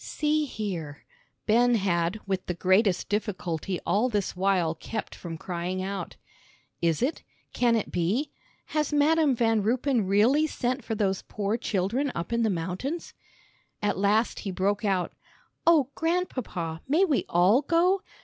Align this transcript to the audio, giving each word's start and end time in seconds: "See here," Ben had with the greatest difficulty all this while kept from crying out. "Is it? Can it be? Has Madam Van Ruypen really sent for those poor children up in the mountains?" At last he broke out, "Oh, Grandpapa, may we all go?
"See 0.03 0.45
here," 0.45 1.05
Ben 1.45 1.75
had 1.75 2.19
with 2.25 2.47
the 2.47 2.55
greatest 2.55 3.07
difficulty 3.07 3.79
all 3.85 4.09
this 4.09 4.35
while 4.35 4.73
kept 4.73 5.13
from 5.13 5.37
crying 5.37 5.83
out. 5.83 6.15
"Is 6.81 7.03
it? 7.03 7.21
Can 7.53 7.75
it 7.75 7.91
be? 7.91 8.31
Has 8.69 8.91
Madam 8.91 9.35
Van 9.35 9.61
Ruypen 9.61 10.07
really 10.07 10.47
sent 10.47 10.83
for 10.83 10.95
those 10.95 11.21
poor 11.21 11.55
children 11.55 12.11
up 12.15 12.33
in 12.33 12.41
the 12.41 12.49
mountains?" 12.49 13.13
At 13.79 13.95
last 13.95 14.39
he 14.39 14.49
broke 14.49 14.83
out, 14.83 15.13
"Oh, 15.67 15.91
Grandpapa, 15.93 16.81
may 16.87 17.05
we 17.05 17.23
all 17.29 17.61
go? 17.61 18.01